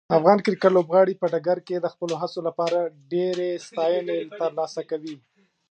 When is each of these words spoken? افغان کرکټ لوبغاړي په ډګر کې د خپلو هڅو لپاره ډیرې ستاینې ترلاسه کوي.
افغان 0.17 0.37
کرکټ 0.45 0.71
لوبغاړي 0.77 1.13
په 1.21 1.25
ډګر 1.33 1.57
کې 1.67 1.75
د 1.79 1.87
خپلو 1.93 2.13
هڅو 2.21 2.39
لپاره 2.47 2.79
ډیرې 3.11 3.51
ستاینې 3.67 4.17
ترلاسه 4.39 4.81
کوي. 4.89 5.15